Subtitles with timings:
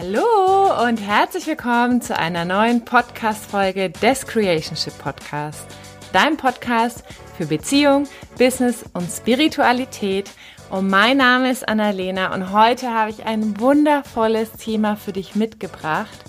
[0.00, 5.66] Hallo und herzlich willkommen zu einer neuen Podcast-Folge des Creationship Podcast.
[6.12, 7.02] Dein Podcast
[7.36, 8.06] für Beziehung,
[8.38, 10.30] Business und Spiritualität.
[10.70, 16.24] Und mein Name ist Annalena und heute habe ich ein wundervolles Thema für dich mitgebracht,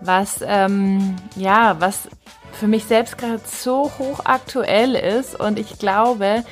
[0.00, 2.08] was, ähm, ja, was
[2.50, 6.42] für mich selbst gerade so hochaktuell ist und ich glaube,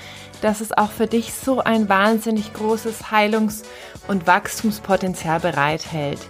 [0.43, 3.63] dass es auch für dich so ein wahnsinnig großes Heilungs-
[4.09, 6.21] und Wachstumspotenzial bereithält.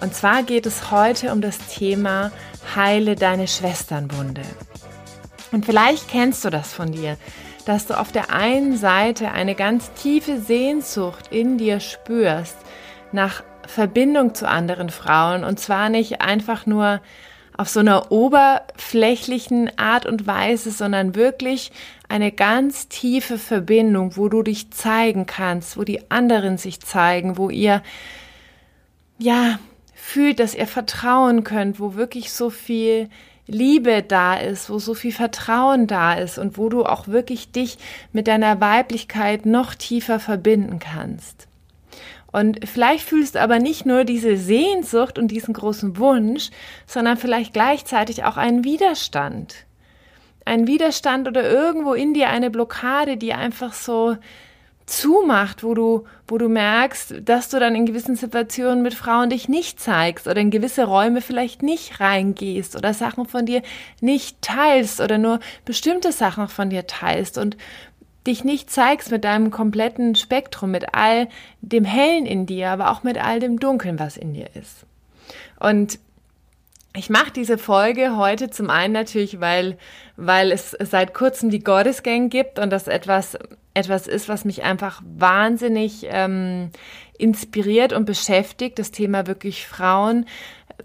[0.00, 2.30] Und zwar geht es heute um das Thema
[2.76, 4.42] Heile deine Schwesternwunde.
[5.50, 7.16] Und vielleicht kennst du das von dir,
[7.64, 12.56] dass du auf der einen Seite eine ganz tiefe Sehnsucht in dir spürst
[13.12, 17.00] nach Verbindung zu anderen Frauen und zwar nicht einfach nur
[17.56, 21.70] auf so einer oberflächlichen Art und Weise, sondern wirklich
[22.14, 27.50] eine ganz tiefe Verbindung, wo du dich zeigen kannst, wo die anderen sich zeigen, wo
[27.50, 27.82] ihr
[29.18, 29.58] ja
[29.96, 33.08] fühlt, dass ihr vertrauen könnt, wo wirklich so viel
[33.48, 37.78] Liebe da ist, wo so viel Vertrauen da ist und wo du auch wirklich dich
[38.12, 41.48] mit deiner Weiblichkeit noch tiefer verbinden kannst.
[42.30, 46.50] Und vielleicht fühlst du aber nicht nur diese Sehnsucht und diesen großen Wunsch,
[46.86, 49.66] sondern vielleicht gleichzeitig auch einen Widerstand.
[50.44, 54.16] Ein Widerstand oder irgendwo in dir eine Blockade, die einfach so
[54.86, 59.48] zumacht, wo du, wo du merkst, dass du dann in gewissen Situationen mit Frauen dich
[59.48, 63.62] nicht zeigst oder in gewisse Räume vielleicht nicht reingehst oder Sachen von dir
[64.00, 67.56] nicht teilst oder nur bestimmte Sachen von dir teilst und
[68.26, 71.28] dich nicht zeigst mit deinem kompletten Spektrum, mit all
[71.60, 74.86] dem Hellen in dir, aber auch mit all dem Dunkeln, was in dir ist.
[75.60, 75.98] Und
[76.96, 79.76] ich mache diese Folge heute zum einen natürlich, weil,
[80.16, 83.36] weil es seit kurzem die Goddess Gang gibt und das etwas,
[83.74, 86.70] etwas ist, was mich einfach wahnsinnig ähm,
[87.18, 90.26] inspiriert und beschäftigt, das Thema wirklich Frauen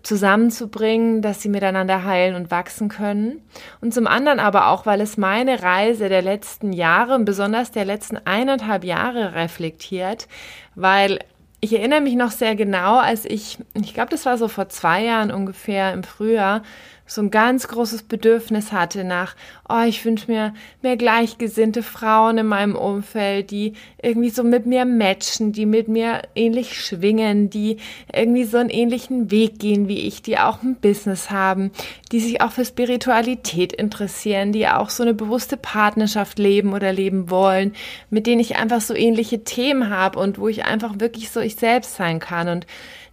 [0.02, 3.42] zusammenzubringen, dass sie miteinander heilen und wachsen können.
[3.82, 7.86] Und zum anderen aber auch, weil es meine Reise der letzten Jahre und besonders der
[7.86, 10.28] letzten eineinhalb Jahre reflektiert,
[10.76, 11.20] weil
[11.62, 15.04] ich erinnere mich noch sehr genau, als ich, ich glaube, das war so vor zwei
[15.04, 16.64] Jahren ungefähr im Frühjahr,
[17.10, 19.36] so ein ganz großes Bedürfnis hatte nach,
[19.68, 20.54] oh, ich wünsche mir
[20.84, 26.22] mehr gleichgesinnte Frauen in meinem Umfeld, die irgendwie so mit mir matchen, die mit mir
[26.36, 27.78] ähnlich schwingen, die
[28.14, 31.72] irgendwie so einen ähnlichen Weg gehen wie ich, die auch ein Business haben,
[32.12, 37.32] die sich auch für Spiritualität interessieren, die auch so eine bewusste Partnerschaft leben oder leben
[37.32, 37.74] wollen,
[38.12, 41.56] mit denen ich einfach so ähnliche Themen habe und wo ich einfach wirklich so ich
[41.56, 42.50] selbst sein kann.
[42.50, 42.68] Und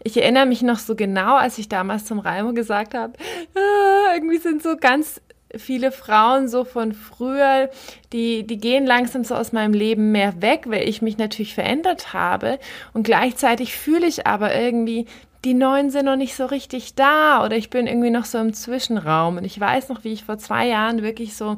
[0.06, 3.14] ich erinnere mich noch so genau, als ich damals zum Raimo gesagt habe,
[3.54, 5.20] ah, irgendwie sind so ganz
[5.56, 7.70] viele Frauen so von früher,
[8.12, 12.12] die, die gehen langsam so aus meinem Leben mehr weg, weil ich mich natürlich verändert
[12.12, 12.60] habe.
[12.92, 15.06] Und gleichzeitig fühle ich aber irgendwie,
[15.44, 18.52] die Neuen sind noch nicht so richtig da oder ich bin irgendwie noch so im
[18.52, 19.38] Zwischenraum.
[19.38, 21.56] Und ich weiß noch, wie ich vor zwei Jahren wirklich so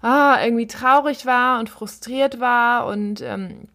[0.00, 3.68] ah, irgendwie traurig war und frustriert war und ähm,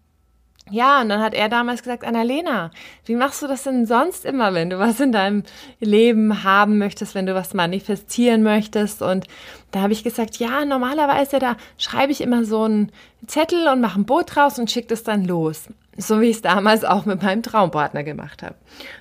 [0.71, 2.71] ja, und dann hat er damals gesagt, Annalena,
[3.05, 5.43] wie machst du das denn sonst immer, wenn du was in deinem
[5.79, 9.01] Leben haben möchtest, wenn du was manifestieren möchtest?
[9.01, 9.27] Und
[9.71, 12.91] da habe ich gesagt, ja, normalerweise da schreibe ich immer so einen
[13.27, 15.67] Zettel und mache ein Boot draus und schicke das dann los.
[15.97, 18.55] So wie ich es damals auch mit meinem Traumpartner gemacht habe.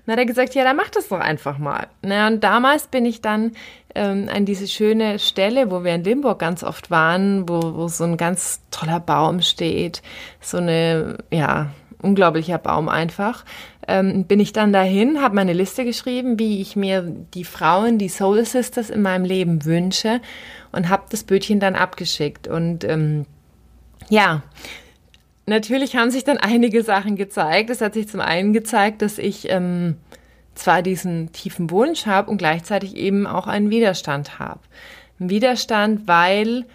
[0.04, 1.86] Dann hat er gesagt, ja, dann mach das doch einfach mal.
[2.02, 3.52] Na, und damals bin ich dann
[3.94, 8.04] ähm, an diese schöne Stelle, wo wir in Limburg ganz oft waren, wo, wo so
[8.04, 10.02] ein ganz toller Baum steht,
[10.40, 11.70] so eine, ja,
[12.02, 13.44] unglaublicher Baum einfach,
[13.86, 18.08] ähm, bin ich dann dahin, habe meine Liste geschrieben, wie ich mir die Frauen, die
[18.08, 20.20] Soul Sisters in meinem Leben wünsche
[20.72, 22.48] und habe das Bötchen dann abgeschickt.
[22.48, 23.26] Und ähm,
[24.08, 24.42] ja,
[25.46, 27.70] natürlich haben sich dann einige Sachen gezeigt.
[27.70, 29.96] Es hat sich zum einen gezeigt, dass ich ähm,
[30.54, 34.60] zwar diesen tiefen Wunsch habe und gleichzeitig eben auch einen Widerstand habe.
[35.18, 36.66] Ein Widerstand, weil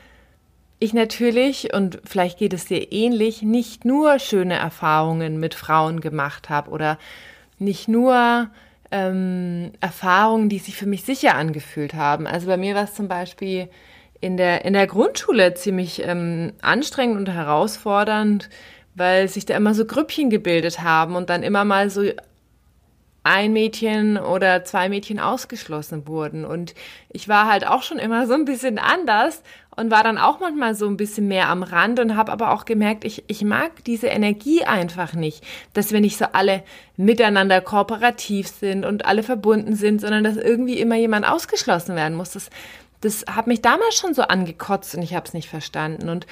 [0.80, 6.50] ich natürlich, und vielleicht geht es dir ähnlich, nicht nur schöne Erfahrungen mit Frauen gemacht
[6.50, 7.00] habe oder
[7.58, 8.50] nicht nur
[8.92, 12.28] ähm, Erfahrungen, die sich für mich sicher angefühlt haben.
[12.28, 13.70] Also bei mir war es zum Beispiel
[14.26, 18.50] in der, in der Grundschule ziemlich ähm, anstrengend und herausfordernd,
[18.96, 22.02] weil sich da immer so Grüppchen gebildet haben und dann immer mal so
[23.24, 26.44] ein Mädchen oder zwei Mädchen ausgeschlossen wurden.
[26.44, 26.74] Und
[27.10, 29.44] ich war halt auch schon immer so ein bisschen anders
[29.76, 32.66] und war dann auch manchmal so ein bisschen mehr am Rand und habe aber auch
[32.66, 35.44] gemerkt, ich, ich mag diese Energie einfach nicht,
[35.74, 36.64] dass wir nicht so alle
[36.98, 42.32] miteinander kooperativ sind und alle verbunden sind, sondern dass irgendwie immer jemand ausgeschlossen werden muss.
[42.32, 42.50] Das,
[43.06, 46.10] das hat mich damals schon so angekotzt und ich habe es nicht verstanden.
[46.10, 46.26] Und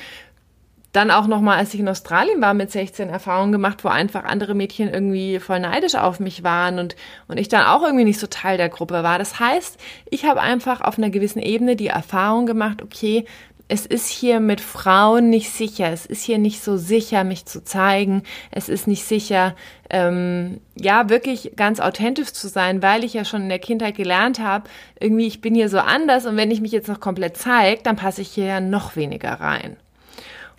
[0.93, 4.53] dann auch nochmal, als ich in Australien war, mit 16 Erfahrungen gemacht, wo einfach andere
[4.53, 6.95] Mädchen irgendwie voll neidisch auf mich waren und,
[7.27, 9.17] und ich dann auch irgendwie nicht so Teil der Gruppe war.
[9.17, 9.79] Das heißt,
[10.11, 13.25] ich habe einfach auf einer gewissen Ebene die Erfahrung gemacht, okay,
[13.67, 15.89] es ist hier mit Frauen nicht sicher.
[15.91, 18.23] Es ist hier nicht so sicher, mich zu zeigen.
[18.51, 19.55] Es ist nicht sicher,
[19.89, 24.39] ähm, ja, wirklich ganz authentisch zu sein, weil ich ja schon in der Kindheit gelernt
[24.39, 24.69] habe,
[24.99, 27.95] irgendwie, ich bin hier so anders und wenn ich mich jetzt noch komplett zeige, dann
[27.95, 29.77] passe ich hier ja noch weniger rein.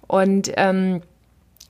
[0.06, 1.02] Und ähm,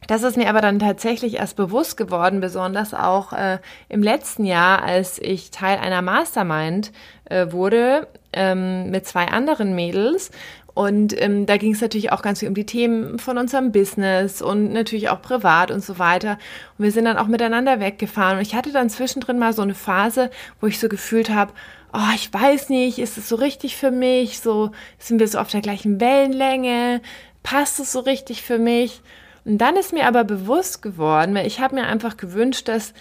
[0.06, 3.58] das ist mir aber dann tatsächlich erst bewusst geworden, besonders auch äh,
[3.88, 6.92] im letzten Jahr, als ich Teil einer Mastermind
[7.24, 10.30] äh, wurde ähm, mit zwei anderen Mädels.
[10.74, 14.42] Und ähm, da ging es natürlich auch ganz viel um die Themen von unserem Business
[14.42, 16.38] und natürlich auch privat und so weiter.
[16.76, 18.38] Und wir sind dann auch miteinander weggefahren.
[18.38, 20.30] Und ich hatte dann zwischendrin mal so eine Phase,
[20.60, 21.52] wo ich so gefühlt habe,
[21.92, 24.40] oh, ich weiß nicht, ist es so richtig für mich?
[24.40, 27.00] So sind wir so auf der gleichen Wellenlänge?
[27.44, 29.00] passt es so richtig für mich?
[29.44, 32.92] Und dann ist mir aber bewusst geworden, weil ich habe mir einfach gewünscht, dass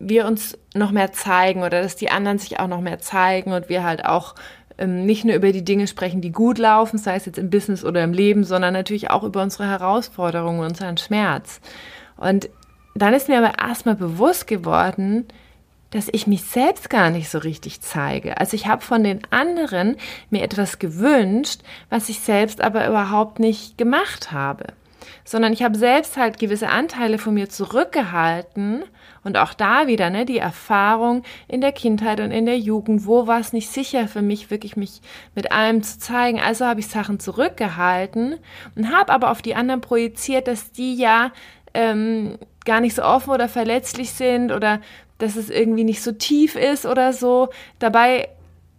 [0.00, 3.68] wir uns noch mehr zeigen oder dass die anderen sich auch noch mehr zeigen und
[3.68, 4.34] wir halt auch
[4.80, 7.84] ähm, nicht nur über die Dinge sprechen, die gut laufen, sei es jetzt im Business
[7.84, 11.60] oder im Leben, sondern natürlich auch über unsere Herausforderungen, unseren Schmerz.
[12.16, 12.48] Und
[12.94, 15.26] dann ist mir aber erstmal bewusst geworden,
[15.90, 18.38] dass ich mich selbst gar nicht so richtig zeige.
[18.38, 19.96] Also ich habe von den anderen
[20.30, 24.66] mir etwas gewünscht, was ich selbst aber überhaupt nicht gemacht habe.
[25.24, 28.84] Sondern ich habe selbst halt gewisse Anteile von mir zurückgehalten
[29.22, 33.26] und auch da wieder ne, die Erfahrung in der Kindheit und in der Jugend, wo
[33.26, 35.00] war es nicht sicher für mich, wirklich mich
[35.34, 36.40] mit allem zu zeigen.
[36.40, 38.36] Also habe ich Sachen zurückgehalten
[38.76, 41.32] und habe aber auf die anderen projiziert, dass die ja
[41.74, 44.80] ähm, gar nicht so offen oder verletzlich sind oder
[45.18, 47.50] dass es irgendwie nicht so tief ist oder so.
[47.78, 48.28] Dabei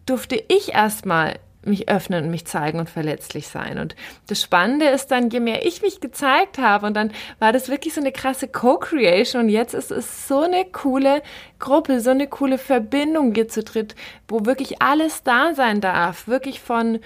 [0.06, 3.78] durfte ich erstmal mich öffnen und mich zeigen und verletzlich sein.
[3.78, 3.96] Und
[4.28, 7.94] das Spannende ist dann, je mehr ich mich gezeigt habe, und dann war das wirklich
[7.94, 11.22] so eine krasse Co-Creation und jetzt ist es so eine coole
[11.60, 13.96] Gruppe, so eine coole Verbindung hier zu dritt,
[14.28, 17.00] wo wirklich alles da sein darf, wirklich von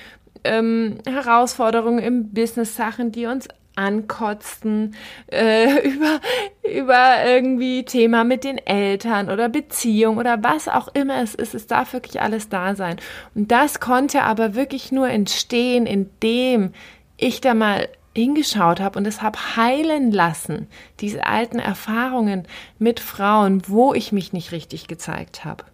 [0.43, 4.95] ähm, Herausforderungen im Business, Sachen, die uns ankotzen,
[5.27, 6.19] äh, über,
[6.63, 11.55] über irgendwie Thema mit den Eltern oder Beziehung oder was auch immer es ist.
[11.55, 12.97] Es darf wirklich alles da sein.
[13.33, 16.73] Und das konnte aber wirklich nur entstehen, indem
[17.17, 20.67] ich da mal hingeschaut habe und es habe heilen lassen,
[21.01, 22.47] diese alten Erfahrungen
[22.79, 25.65] mit Frauen, wo ich mich nicht richtig gezeigt habe.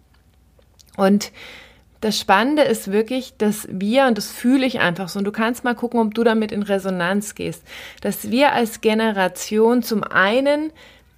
[0.96, 1.30] Und
[2.02, 5.62] das Spannende ist wirklich, dass wir, und das fühle ich einfach so, und du kannst
[5.62, 7.62] mal gucken, ob du damit in Resonanz gehst,
[8.00, 10.72] dass wir als Generation zum einen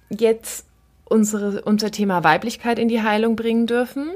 [0.09, 0.67] jetzt
[1.05, 4.11] unsere, unser Thema Weiblichkeit in die Heilung bringen dürfen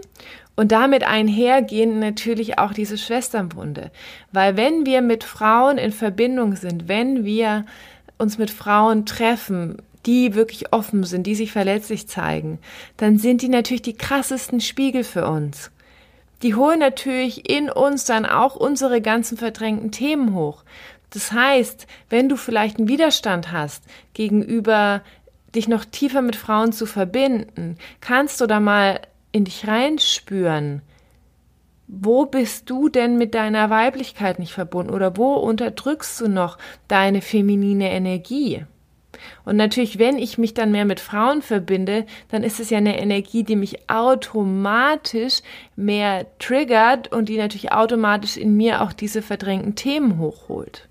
[0.56, 3.90] und damit einhergehen natürlich auch diese Schwesternwunde.
[4.32, 7.66] Weil wenn wir mit Frauen in Verbindung sind, wenn wir
[8.20, 12.60] uns mit Frauen treffen, die wirklich offen sind, die sich verletzlich zeigen,
[12.98, 15.72] dann sind die natürlich die krassesten Spiegel für uns
[16.42, 20.64] die holen natürlich in uns dann auch unsere ganzen verdrängten Themen hoch.
[21.12, 23.84] Das heißt, wenn du vielleicht einen Widerstand hast
[24.14, 25.02] gegenüber
[25.56, 29.02] dich noch tiefer mit Frauen zu verbinden, kannst du da mal
[29.32, 30.82] in dich reinspüren.
[31.88, 37.22] Wo bist du denn mit deiner Weiblichkeit nicht verbunden oder wo unterdrückst du noch deine
[37.22, 38.66] feminine Energie?
[39.44, 43.00] Und natürlich, wenn ich mich dann mehr mit Frauen verbinde, dann ist es ja eine
[43.00, 45.42] Energie, die mich automatisch
[45.76, 50.88] mehr triggert und die natürlich automatisch in mir auch diese verdrängten Themen hochholt.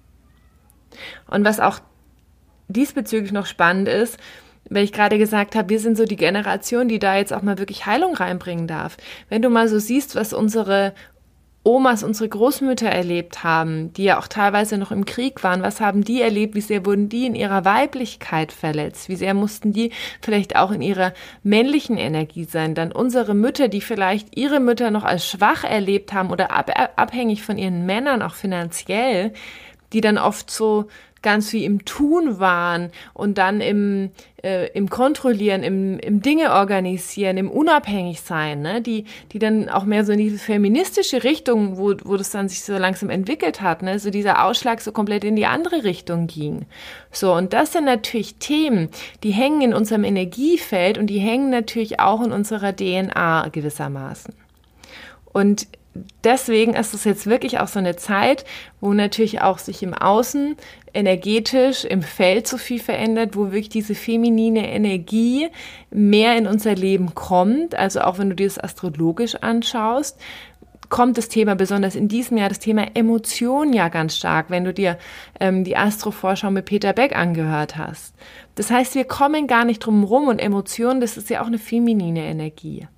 [1.29, 1.81] Und was auch
[2.69, 4.19] diesbezüglich noch spannend ist,
[4.69, 7.59] weil ich gerade gesagt habe, wir sind so die Generation, die da jetzt auch mal
[7.59, 8.97] wirklich Heilung reinbringen darf.
[9.29, 10.93] Wenn du mal so siehst, was unsere
[11.65, 16.03] Omas, unsere Großmütter erlebt haben, die ja auch teilweise noch im Krieg waren, was haben
[16.03, 19.91] die erlebt, wie sehr wurden die in ihrer Weiblichkeit verletzt, wie sehr mussten die
[20.23, 21.13] vielleicht auch in ihrer
[21.43, 26.31] männlichen Energie sein, dann unsere Mütter, die vielleicht ihre Mütter noch als schwach erlebt haben
[26.31, 29.33] oder ab, abhängig von ihren Männern, auch finanziell,
[29.93, 30.87] die dann oft so
[31.23, 34.11] ganz wie im Tun waren und dann im,
[34.43, 38.81] äh, im Kontrollieren, im, im Dinge organisieren, im Unabhängigsein, ne?
[38.81, 42.63] die, die dann auch mehr so in diese feministische Richtung, wo, wo das dann sich
[42.63, 43.99] so langsam entwickelt hat, ne?
[43.99, 46.67] so dieser Ausschlag so komplett in die andere Richtung ging.
[47.11, 48.91] So, und das sind natürlich Themen,
[49.23, 54.35] die hängen in unserem Energiefeld und die hängen natürlich auch in unserer DNA gewissermaßen.
[55.33, 55.69] Und
[56.25, 58.45] deswegen ist es jetzt wirklich auch so eine Zeit,
[58.81, 60.57] wo natürlich auch sich im Außen
[60.95, 65.49] energetisch im Feld so viel verändert, wo wirklich diese feminine Energie
[65.91, 67.75] mehr in unser Leben kommt.
[67.75, 70.19] Also auch wenn du dir das astrologisch anschaust,
[70.89, 74.73] kommt das Thema besonders in diesem Jahr, das Thema Emotionen ja ganz stark, wenn du
[74.73, 74.99] dir
[75.39, 78.15] ähm, die Astrovorschau mit Peter Beck angehört hast.
[78.55, 81.59] Das heißt, wir kommen gar nicht drum rum und Emotionen, das ist ja auch eine
[81.59, 82.89] feminine Energie.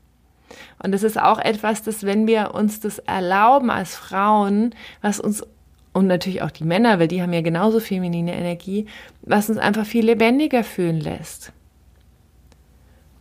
[0.83, 5.45] Und das ist auch etwas, dass wenn wir uns das erlauben als Frauen, was uns
[5.93, 8.87] und natürlich auch die Männer, weil die haben ja genauso feminine Energie,
[9.23, 11.53] was uns einfach viel lebendiger fühlen lässt.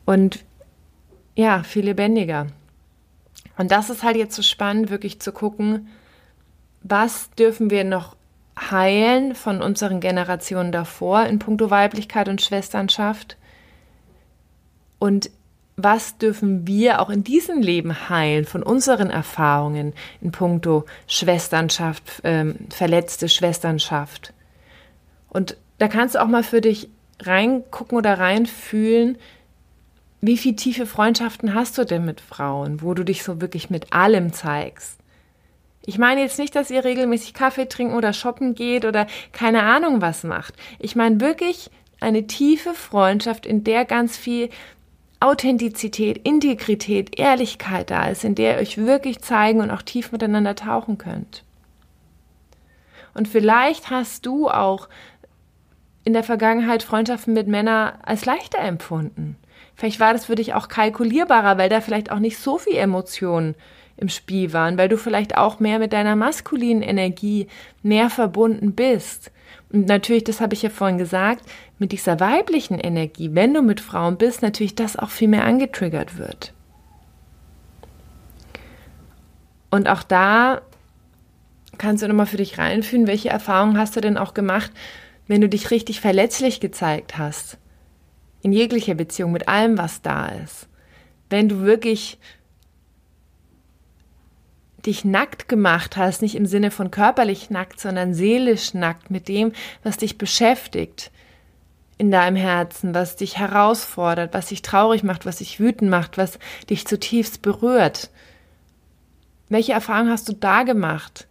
[0.05, 0.45] Und
[1.35, 2.47] ja, viel lebendiger.
[3.57, 5.87] Und das ist halt jetzt so spannend, wirklich zu gucken,
[6.81, 8.15] was dürfen wir noch
[8.59, 13.37] heilen von unseren Generationen davor in puncto Weiblichkeit und Schwesternschaft?
[14.99, 15.31] Und
[15.83, 22.55] was dürfen wir auch in diesem Leben heilen von unseren Erfahrungen in puncto Schwesternschaft, ähm,
[22.69, 24.33] verletzte Schwesternschaft?
[25.29, 26.89] Und da kannst du auch mal für dich
[27.21, 29.17] reingucken oder reinfühlen,
[30.21, 33.93] wie viel tiefe Freundschaften hast du denn mit Frauen, wo du dich so wirklich mit
[33.93, 34.99] allem zeigst?
[35.85, 40.01] Ich meine jetzt nicht, dass ihr regelmäßig Kaffee trinken oder shoppen geht oder keine Ahnung
[40.01, 40.53] was macht.
[40.77, 41.71] Ich meine wirklich
[42.01, 44.49] eine tiefe Freundschaft, in der ganz viel
[45.19, 50.55] Authentizität, Integrität, Ehrlichkeit da ist, in der ihr euch wirklich zeigen und auch tief miteinander
[50.55, 51.43] tauchen könnt.
[53.13, 54.87] Und vielleicht hast du auch
[56.05, 59.35] in der Vergangenheit Freundschaften mit Männern als leichter empfunden.
[59.75, 63.55] Vielleicht war das für dich auch kalkulierbarer, weil da vielleicht auch nicht so viel Emotionen
[63.97, 67.47] im Spiel waren, weil du vielleicht auch mehr mit deiner maskulinen Energie
[67.83, 69.31] mehr verbunden bist.
[69.71, 71.43] Und natürlich, das habe ich ja vorhin gesagt,
[71.79, 76.17] mit dieser weiblichen Energie, wenn du mit Frauen bist, natürlich das auch viel mehr angetriggert
[76.17, 76.53] wird.
[79.71, 80.61] Und auch da
[81.77, 84.71] kannst du nochmal für dich reinfühlen, welche Erfahrungen hast du denn auch gemacht,
[85.27, 87.57] wenn du dich richtig verletzlich gezeigt hast.
[88.41, 90.67] In jeglicher Beziehung, mit allem, was da ist.
[91.29, 92.19] Wenn du wirklich
[94.85, 99.51] dich nackt gemacht hast, nicht im Sinne von körperlich nackt, sondern seelisch nackt mit dem,
[99.83, 101.11] was dich beschäftigt
[101.99, 106.39] in deinem Herzen, was dich herausfordert, was dich traurig macht, was dich wütend macht, was
[106.69, 108.09] dich zutiefst berührt.
[109.49, 111.27] Welche Erfahrungen hast du da gemacht?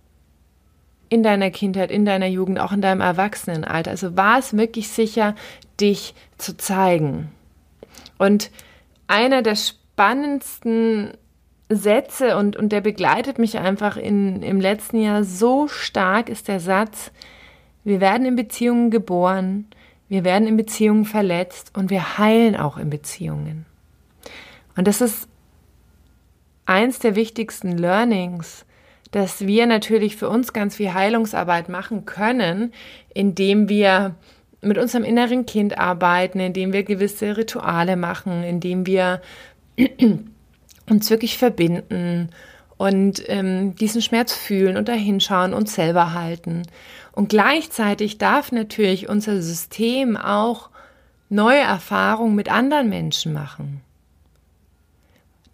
[1.08, 3.90] In deiner Kindheit, in deiner Jugend, auch in deinem Erwachsenenalter.
[3.90, 5.34] Also war es wirklich sicher,
[5.80, 7.30] dich zu zeigen.
[8.18, 8.50] Und
[9.06, 11.12] einer der spannendsten
[11.70, 16.60] Sätze und, und der begleitet mich einfach in, im letzten Jahr so stark, ist der
[16.60, 17.10] Satz,
[17.84, 19.66] wir werden in Beziehungen geboren,
[20.08, 23.66] wir werden in Beziehungen verletzt und wir heilen auch in Beziehungen.
[24.76, 25.28] Und das ist
[26.66, 28.64] eins der wichtigsten Learnings,
[29.10, 32.72] dass wir natürlich für uns ganz viel Heilungsarbeit machen können,
[33.14, 34.14] indem wir
[34.60, 39.22] mit unserem inneren Kind arbeiten, indem wir gewisse Rituale machen, indem wir
[40.88, 42.30] uns wirklich verbinden
[42.78, 46.62] und ähm, diesen Schmerz fühlen und dahinschauen und selber halten.
[47.12, 50.70] Und gleichzeitig darf natürlich unser System auch
[51.28, 53.80] neue Erfahrungen mit anderen Menschen machen.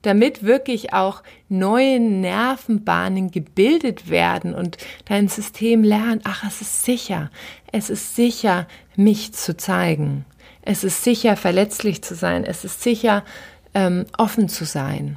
[0.03, 4.77] Damit wirklich auch neue Nervenbahnen gebildet werden und
[5.07, 7.31] dein System lernt, ach, es ist sicher,
[7.73, 10.27] es ist sicher, mich zu zeigen.
[10.61, 12.45] Es ist sicher, verletzlich zu sein.
[12.45, 13.25] Es ist sicher,
[13.75, 15.17] ähm, offen zu sein.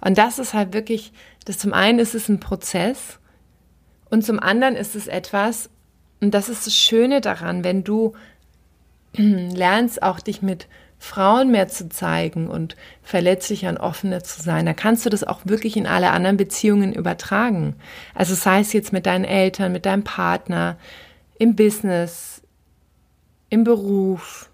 [0.00, 1.12] Und das ist halt wirklich,
[1.46, 3.18] das zum einen ist es ein Prozess
[4.10, 5.70] und zum anderen ist es etwas,
[6.20, 8.14] und das ist das Schöne daran, wenn du
[9.14, 10.66] lernst auch dich mit
[10.98, 15.40] Frauen mehr zu zeigen und verletzlicher und offener zu sein, da kannst du das auch
[15.44, 17.76] wirklich in alle anderen Beziehungen übertragen.
[18.14, 20.78] Also sei es jetzt mit deinen Eltern, mit deinem Partner,
[21.38, 22.42] im Business,
[23.50, 24.50] im Beruf.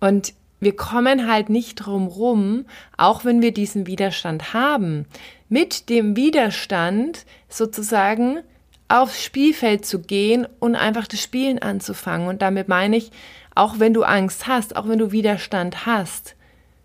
[0.00, 2.66] Und wir kommen halt nicht drum rum,
[2.96, 5.06] auch wenn wir diesen Widerstand haben,
[5.48, 8.38] mit dem Widerstand sozusagen
[8.86, 12.28] aufs Spielfeld zu gehen und einfach das Spielen anzufangen.
[12.28, 13.10] Und damit meine ich,
[13.56, 16.36] auch wenn du Angst hast, auch wenn du Widerstand hast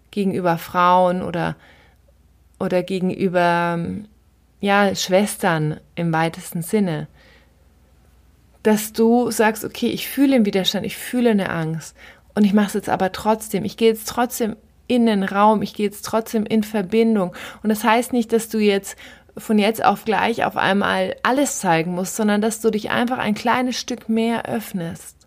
[0.10, 1.56] gegenüber Frauen oder,
[2.60, 3.80] oder gegenüber,
[4.60, 7.08] ja, Schwestern im weitesten Sinne,
[8.64, 11.96] dass du sagst, okay, ich fühle einen Widerstand, ich fühle eine Angst
[12.38, 13.66] und ich mache es jetzt aber trotzdem.
[13.66, 17.34] Ich gehe jetzt trotzdem in den Raum, ich gehe jetzt trotzdem in Verbindung.
[17.64, 18.96] Und das heißt nicht, dass du jetzt
[19.36, 23.34] von jetzt auf gleich auf einmal alles zeigen musst, sondern dass du dich einfach ein
[23.34, 25.18] kleines Stück mehr öffnest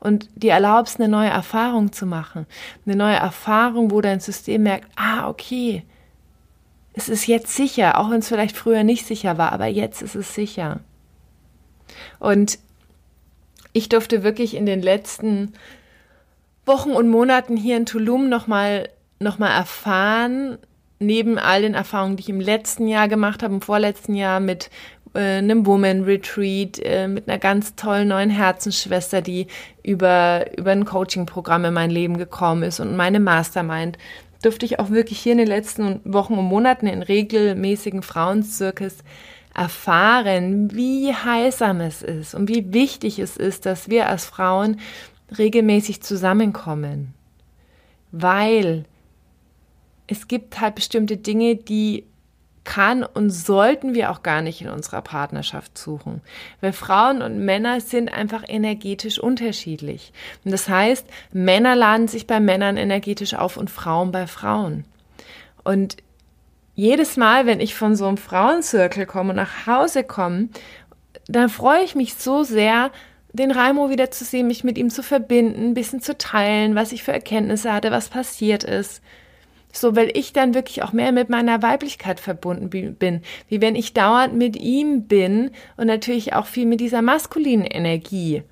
[0.00, 2.46] und dir erlaubst, eine neue Erfahrung zu machen.
[2.86, 5.82] Eine neue Erfahrung, wo dein System merkt, ah, okay,
[6.94, 10.14] es ist jetzt sicher, auch wenn es vielleicht früher nicht sicher war, aber jetzt ist
[10.14, 10.80] es sicher.
[12.18, 12.58] Und
[13.74, 15.52] ich durfte wirklich in den letzten
[16.66, 20.58] Wochen und Monaten hier in Tulum nochmal noch mal erfahren,
[20.98, 24.70] neben all den Erfahrungen, die ich im letzten Jahr gemacht habe, im vorletzten Jahr mit
[25.14, 29.46] äh, einem Woman Retreat, äh, mit einer ganz tollen neuen Herzensschwester, die
[29.82, 33.96] über, über ein Coaching-Programm in mein Leben gekommen ist und meine Mastermind,
[34.42, 38.98] durfte ich auch wirklich hier in den letzten Wochen und Monaten in regelmäßigen Frauenzirkes
[39.54, 44.78] erfahren, wie heilsam es ist und wie wichtig es ist, dass wir als Frauen
[45.36, 47.14] regelmäßig zusammenkommen.
[48.12, 48.84] Weil
[50.06, 52.04] es gibt halt bestimmte Dinge, die
[52.66, 56.20] kann und sollten wir auch gar nicht in unserer Partnerschaft suchen.
[56.60, 60.12] Weil Frauen und Männer sind einfach energetisch unterschiedlich.
[60.44, 64.84] Und das heißt, Männer laden sich bei Männern energetisch auf und Frauen bei Frauen.
[65.64, 65.96] Und
[66.74, 70.48] jedes Mal, wenn ich von so einem Frauenzirkel komme und nach Hause komme,
[71.26, 72.90] dann freue ich mich so sehr,
[73.36, 76.92] den Raimo wieder zu sehen, mich mit ihm zu verbinden, ein bisschen zu teilen, was
[76.92, 79.02] ich für Erkenntnisse hatte, was passiert ist.
[79.72, 83.92] So, weil ich dann wirklich auch mehr mit meiner Weiblichkeit verbunden bin, wie wenn ich
[83.92, 88.42] dauernd mit ihm bin und natürlich auch viel mit dieser maskulinen Energie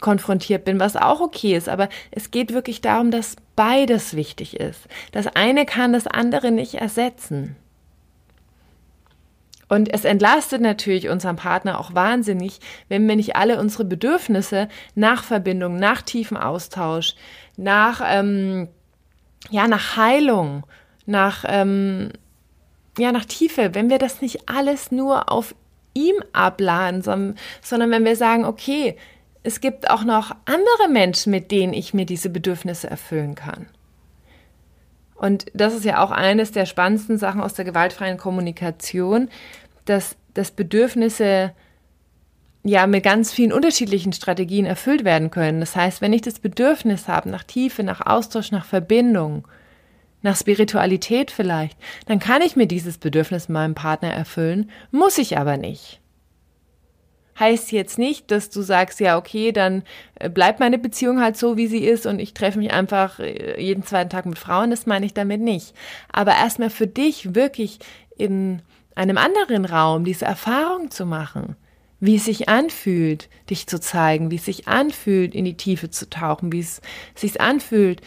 [0.00, 1.70] konfrontiert bin, was auch okay ist.
[1.70, 4.86] Aber es geht wirklich darum, dass beides wichtig ist.
[5.12, 7.56] Das eine kann das andere nicht ersetzen.
[9.72, 12.58] Und es entlastet natürlich unseren Partner auch wahnsinnig,
[12.90, 17.14] wenn wir nicht alle unsere Bedürfnisse nach Verbindung, nach tiefen Austausch,
[17.56, 18.68] nach, ähm,
[19.48, 20.66] ja, nach Heilung,
[21.06, 22.10] nach, ähm,
[22.98, 25.54] ja, nach Tiefe, wenn wir das nicht alles nur auf
[25.94, 28.98] ihm abladen, sondern, sondern wenn wir sagen, okay,
[29.42, 33.68] es gibt auch noch andere Menschen, mit denen ich mir diese Bedürfnisse erfüllen kann.
[35.22, 39.28] Und das ist ja auch eines der spannendsten Sachen aus der gewaltfreien Kommunikation,
[39.84, 41.52] dass, dass Bedürfnisse
[42.64, 45.60] ja mit ganz vielen unterschiedlichen Strategien erfüllt werden können.
[45.60, 49.46] Das heißt, wenn ich das Bedürfnis habe nach Tiefe, nach Austausch, nach Verbindung,
[50.22, 55.56] nach Spiritualität vielleicht, dann kann ich mir dieses Bedürfnis meinem Partner erfüllen, muss ich aber
[55.56, 56.00] nicht.
[57.38, 59.82] Heißt jetzt nicht, dass du sagst, ja, okay, dann
[60.14, 63.60] äh, bleibt meine Beziehung halt so, wie sie ist und ich treffe mich einfach äh,
[63.60, 65.74] jeden zweiten Tag mit Frauen, das meine ich damit nicht.
[66.12, 67.78] Aber erstmal für dich wirklich
[68.16, 68.60] in
[68.94, 71.56] einem anderen Raum diese Erfahrung zu machen,
[72.00, 76.10] wie es sich anfühlt, dich zu zeigen, wie es sich anfühlt, in die Tiefe zu
[76.10, 76.80] tauchen, wie es
[77.14, 78.00] sich anfühlt,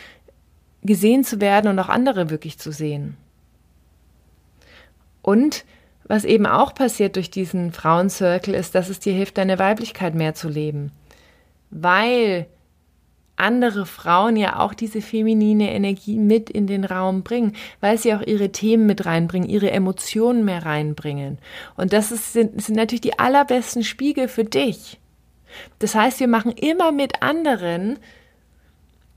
[0.84, 3.18] gesehen zu werden und auch andere wirklich zu sehen.
[5.22, 5.66] Und
[6.08, 10.36] was eben auch passiert durch diesen Frauencircle ist, dass es dir hilft, deine Weiblichkeit mehr
[10.36, 10.92] zu leben.
[11.72, 12.46] Weil
[13.38, 18.22] andere Frauen ja auch diese feminine Energie mit in den Raum bringen, weil sie auch
[18.22, 21.38] ihre Themen mit reinbringen, ihre Emotionen mehr reinbringen.
[21.76, 25.00] Und das ist, sind, sind natürlich die allerbesten Spiegel für dich.
[25.80, 27.98] Das heißt, wir machen immer mit anderen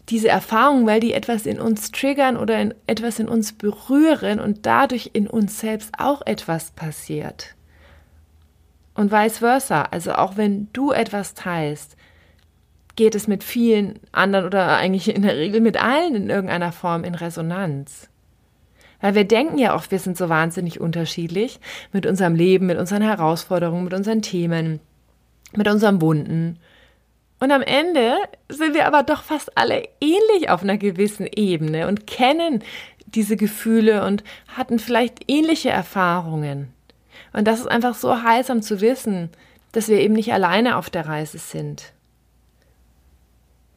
[0.09, 4.65] diese Erfahrungen, weil die etwas in uns triggern oder in, etwas in uns berühren und
[4.65, 7.55] dadurch in uns selbst auch etwas passiert.
[8.95, 9.83] Und vice versa.
[9.83, 11.97] Also auch wenn du etwas teilst,
[12.99, 17.05] geht es mit vielen anderen oder eigentlich in der Regel mit allen in irgendeiner Form
[17.05, 18.09] in Resonanz.
[19.01, 21.61] Weil wir denken ja oft, wir sind so wahnsinnig unterschiedlich
[21.93, 24.81] mit unserem Leben, mit unseren Herausforderungen, mit unseren Themen,
[25.55, 26.59] mit unseren Wunden.
[27.39, 28.17] Und am Ende
[28.49, 32.65] sind wir aber doch fast alle ähnlich auf einer gewissen Ebene und kennen
[33.07, 36.73] diese Gefühle und hatten vielleicht ähnliche Erfahrungen.
[37.33, 39.31] Und das ist einfach so heilsam zu wissen,
[39.71, 41.93] dass wir eben nicht alleine auf der Reise sind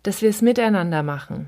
[0.04, 1.48] dass wir es miteinander machen.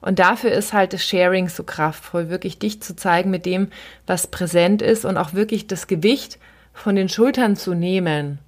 [0.00, 3.68] Und dafür ist halt das Sharing so kraftvoll, wirklich dich zu zeigen mit dem,
[4.06, 6.38] was präsent ist und auch wirklich das Gewicht
[6.72, 8.38] von den Schultern zu nehmen,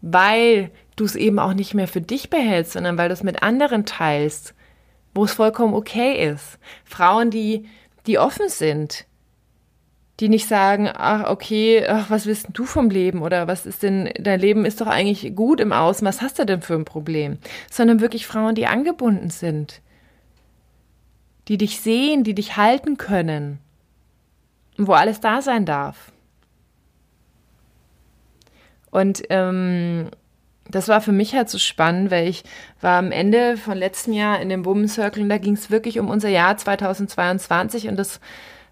[0.00, 3.42] weil du es eben auch nicht mehr für dich behältst, sondern weil du es mit
[3.42, 4.54] anderen teilst,
[5.14, 6.58] wo es vollkommen okay ist.
[6.84, 7.68] Frauen, die,
[8.06, 9.06] die offen sind,
[10.20, 14.10] die nicht sagen, ach, okay, ach, was willst du vom Leben oder was ist denn,
[14.18, 17.38] dein Leben ist doch eigentlich gut im Außen, was hast du denn für ein Problem?
[17.70, 19.80] Sondern wirklich Frauen, die angebunden sind,
[21.48, 23.58] die dich sehen, die dich halten können,
[24.78, 26.12] wo alles da sein darf.
[28.90, 30.10] Und ähm,
[30.70, 32.44] das war für mich halt so spannend, weil ich
[32.80, 35.98] war am Ende von letzten Jahr in dem Women's Circle und da ging es wirklich
[35.98, 38.20] um unser Jahr 2022 und das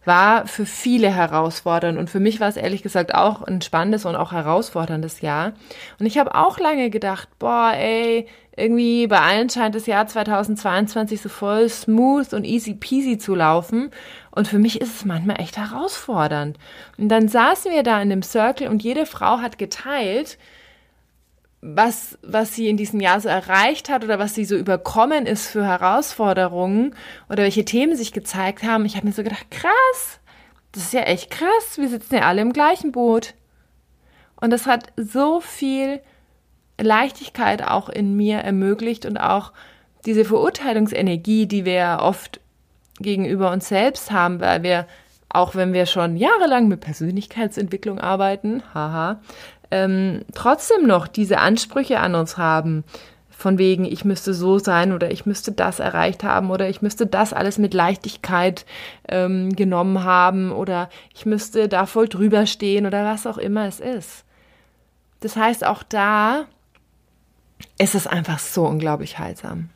[0.04, 4.16] war für viele herausfordernd und für mich war es ehrlich gesagt auch ein spannendes und
[4.16, 5.52] auch herausforderndes Jahr.
[5.98, 11.20] Und ich habe auch lange gedacht, boah, ey, irgendwie bei allen scheint das Jahr 2022
[11.20, 13.90] so voll smooth und easy peasy zu laufen.
[14.30, 16.58] Und für mich ist es manchmal echt herausfordernd.
[16.98, 20.38] Und dann saßen wir da in dem Circle und jede Frau hat geteilt,
[21.64, 25.46] was, was sie in diesem Jahr so erreicht hat oder was sie so überkommen ist
[25.46, 26.96] für Herausforderungen
[27.30, 30.20] oder welche Themen sich gezeigt haben, ich habe mir so gedacht, krass,
[30.72, 33.34] das ist ja echt krass, wir sitzen ja alle im gleichen Boot.
[34.40, 36.00] Und das hat so viel
[36.80, 39.52] Leichtigkeit auch in mir ermöglicht und auch
[40.04, 42.40] diese Verurteilungsenergie, die wir oft
[42.98, 44.88] gegenüber uns selbst haben, weil wir,
[45.28, 49.20] auch wenn wir schon jahrelang mit Persönlichkeitsentwicklung arbeiten, haha,
[49.72, 52.84] ähm, trotzdem noch diese Ansprüche an uns haben,
[53.30, 57.06] von wegen, ich müsste so sein oder ich müsste das erreicht haben oder ich müsste
[57.06, 58.66] das alles mit Leichtigkeit
[59.08, 63.80] ähm, genommen haben oder ich müsste da voll drüber stehen oder was auch immer es
[63.80, 64.24] ist.
[65.20, 66.44] Das heißt, auch da
[67.78, 69.70] ist es einfach so unglaublich heilsam.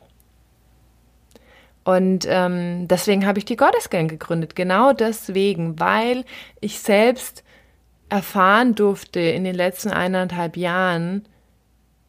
[1.83, 4.55] Und ähm, deswegen habe ich die Goddess-Gang gegründet.
[4.55, 6.23] Genau deswegen, weil
[6.61, 7.43] ich selbst
[8.09, 11.27] erfahren durfte in den letzten eineinhalb Jahren,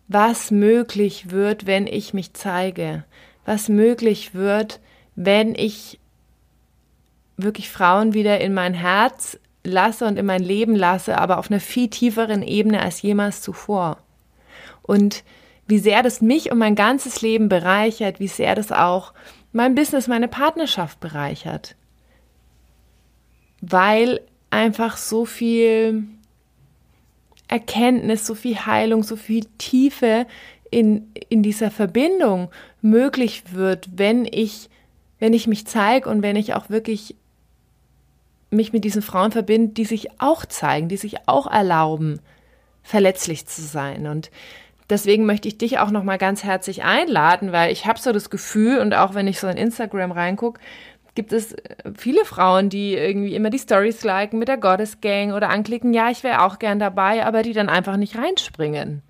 [0.07, 3.05] was möglich wird, wenn ich mich zeige,
[3.45, 4.81] was möglich wird,
[5.17, 5.99] wenn ich
[7.37, 11.61] wirklich Frauen wieder in mein Herz lasse und in mein Leben lasse, aber auf einer
[11.61, 13.99] viel tieferen Ebene als jemals zuvor.
[14.83, 15.25] Und
[15.67, 19.13] wie sehr das mich und mein ganzes Leben bereichert, wie sehr das auch
[19.53, 21.77] mein Business, meine Partnerschaft bereichert.
[23.61, 26.05] Weil einfach so viel
[27.49, 30.27] Erkenntnis, so viel Heilung, so viel Tiefe
[30.71, 32.51] in, in dieser Verbindung
[32.83, 34.69] möglich wird, wenn ich,
[35.19, 37.15] wenn ich mich zeige und wenn ich auch wirklich
[38.51, 42.21] mich mit diesen Frauen verbinde, die sich auch zeigen, die sich auch erlauben,
[42.83, 44.07] verletzlich zu sein.
[44.07, 44.31] Und
[44.89, 48.31] deswegen möchte ich dich auch noch mal ganz herzlich einladen, weil ich habe so das
[48.31, 50.61] Gefühl und auch wenn ich so in Instagram reingucke,
[51.19, 51.59] gibt es äh,
[51.97, 56.11] viele Frauen, die irgendwie immer die Stories liken mit der Goddess Gang oder anklicken, ja,
[56.11, 59.03] ich wäre auch gern dabei, aber die dann einfach nicht reinspringen.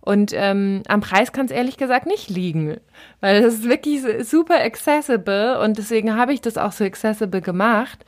[0.00, 2.78] Und ähm, am Preis kann es ehrlich gesagt nicht liegen,
[3.20, 8.04] weil das ist wirklich super accessible und deswegen habe ich das auch so accessible gemacht.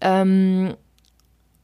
[0.00, 0.76] Ähm,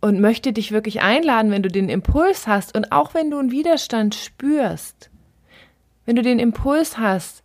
[0.00, 3.52] und möchte dich wirklich einladen, wenn du den Impuls hast und auch wenn du einen
[3.52, 5.10] Widerstand spürst,
[6.04, 7.41] wenn du den Impuls hast,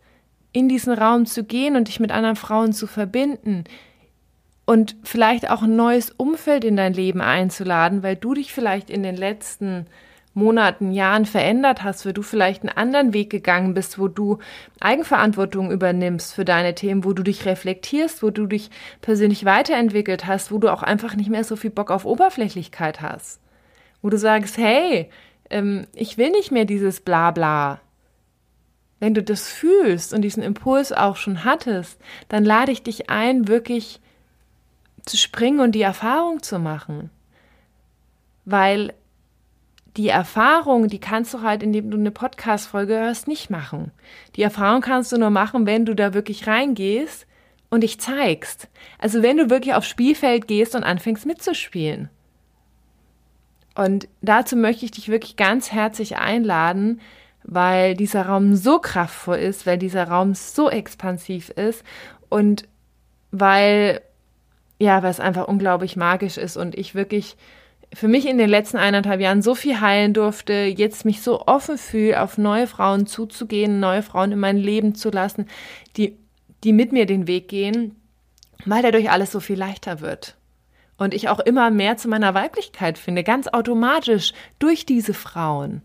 [0.52, 3.64] in diesen Raum zu gehen und dich mit anderen Frauen zu verbinden
[4.64, 9.02] und vielleicht auch ein neues Umfeld in dein Leben einzuladen, weil du dich vielleicht in
[9.02, 9.86] den letzten
[10.34, 14.38] Monaten, Jahren verändert hast, weil du vielleicht einen anderen Weg gegangen bist, wo du
[14.78, 20.52] Eigenverantwortung übernimmst für deine Themen, wo du dich reflektierst, wo du dich persönlich weiterentwickelt hast,
[20.52, 23.40] wo du auch einfach nicht mehr so viel Bock auf Oberflächlichkeit hast,
[24.00, 25.10] wo du sagst, hey,
[25.50, 27.80] ähm, ich will nicht mehr dieses Blabla,
[29.00, 33.48] wenn du das fühlst und diesen Impuls auch schon hattest, dann lade ich dich ein,
[33.48, 34.00] wirklich
[35.04, 37.10] zu springen und die Erfahrung zu machen.
[38.44, 38.92] Weil
[39.96, 43.90] die Erfahrung, die kannst du halt, indem du eine Podcast-Folge hörst, nicht machen.
[44.36, 47.26] Die Erfahrung kannst du nur machen, wenn du da wirklich reingehst
[47.70, 48.68] und dich zeigst.
[48.98, 52.10] Also wenn du wirklich aufs Spielfeld gehst und anfängst mitzuspielen.
[53.74, 57.00] Und dazu möchte ich dich wirklich ganz herzlich einladen,
[57.50, 61.82] weil dieser Raum so kraftvoll ist, weil dieser Raum so expansiv ist
[62.28, 62.68] und
[63.30, 64.02] weil,
[64.78, 67.38] ja, weil es einfach unglaublich magisch ist und ich wirklich
[67.94, 71.78] für mich in den letzten eineinhalb Jahren so viel heilen durfte, jetzt mich so offen
[71.78, 75.46] fühle, auf neue Frauen zuzugehen, neue Frauen in mein Leben zu lassen,
[75.96, 76.18] die,
[76.64, 77.96] die mit mir den Weg gehen,
[78.66, 80.36] weil dadurch alles so viel leichter wird.
[80.98, 85.80] Und ich auch immer mehr zu meiner Weiblichkeit finde, ganz automatisch durch diese Frauen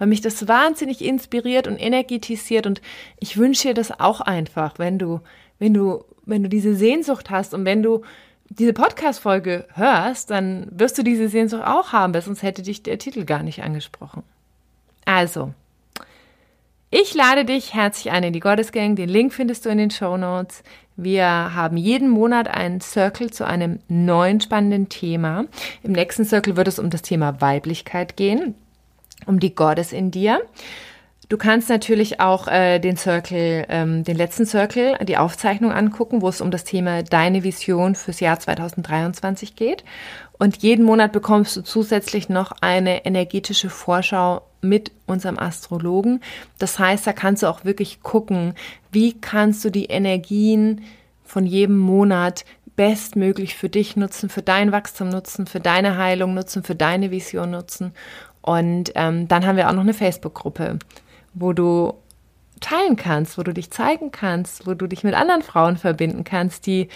[0.00, 2.80] weil mich das wahnsinnig inspiriert und energetisiert und
[3.20, 5.20] ich wünsche dir das auch einfach, wenn du,
[5.58, 8.00] wenn du, wenn du diese Sehnsucht hast und wenn du
[8.48, 12.98] diese Podcast-Folge hörst, dann wirst du diese Sehnsucht auch haben, weil sonst hätte dich der
[12.98, 14.22] Titel gar nicht angesprochen.
[15.04, 15.52] Also,
[16.90, 18.96] ich lade dich herzlich ein in die Goddess Gang.
[18.96, 20.62] Den Link findest du in den Show Notes.
[20.96, 25.44] Wir haben jeden Monat einen Circle zu einem neuen spannenden Thema.
[25.82, 28.54] Im nächsten Circle wird es um das Thema Weiblichkeit gehen
[29.26, 30.40] um die Goddess in dir.
[31.30, 36.28] Du kannst natürlich auch äh, den Circle, ähm, den letzten Circle, die Aufzeichnung angucken, wo
[36.28, 39.84] es um das Thema Deine Vision fürs Jahr 2023 geht.
[40.38, 46.20] Und jeden Monat bekommst du zusätzlich noch eine energetische Vorschau mit unserem Astrologen.
[46.58, 48.54] Das heißt, da kannst du auch wirklich gucken,
[48.90, 50.82] wie kannst du die Energien
[51.22, 56.62] von jedem Monat bestmöglich für dich nutzen, für dein Wachstum nutzen, für deine Heilung nutzen,
[56.62, 57.92] für deine Vision nutzen.
[58.42, 60.78] Und ähm, dann haben wir auch noch eine Facebook-Gruppe,
[61.34, 61.94] wo du
[62.60, 66.66] teilen kannst, wo du dich zeigen kannst, wo du dich mit anderen Frauen verbinden kannst,
[66.66, 66.88] die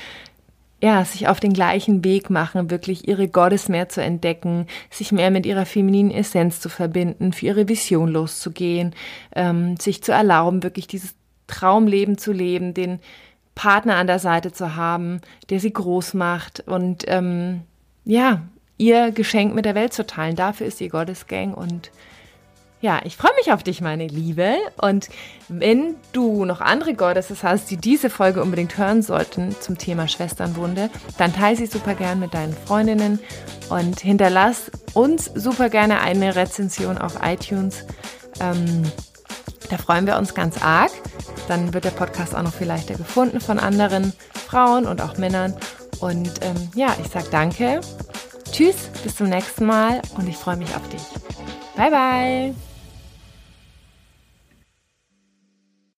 [0.83, 5.31] ja, sich auf den gleichen Weg machen, wirklich ihre Gottes mehr zu entdecken, sich mehr
[5.31, 8.95] mit ihrer femininen Essenz zu verbinden, für ihre Vision loszugehen,
[9.35, 11.15] ähm, sich zu erlauben, wirklich dieses
[11.47, 13.01] Traumleben zu leben, den
[13.55, 16.61] Partner an der Seite zu haben, der sie groß macht.
[16.67, 17.63] Und ähm,
[18.05, 18.43] ja,
[18.77, 20.37] ihr Geschenk mit der Welt zu teilen.
[20.37, 21.91] Dafür ist die Gottesgang und
[22.85, 24.57] ja, ich freue mich auf dich, meine Liebe.
[24.77, 25.09] Und
[25.49, 30.91] wenn du noch andere Goddesses hast, die diese Folge unbedingt hören sollten zum Thema Schwesternwunde,
[31.17, 33.21] dann teile sie super gern mit deinen Freundinnen
[33.71, 37.87] und hinterlass uns super gerne eine Rezension auf iTunes.
[38.41, 38.83] Ähm,
[39.71, 40.91] da freuen wir uns ganz arg.
[41.49, 44.13] Dann wird der Podcast auch noch viel leichter gefunden von anderen
[44.47, 45.57] Frauen und auch Männern.
[46.01, 47.81] Und ähm, ja, ich sage danke.
[48.55, 51.03] Tschüss, bis zum nächsten Mal und ich freue mich auf dich.
[51.77, 52.55] Bye, bye.